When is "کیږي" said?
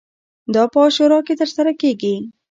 1.81-2.15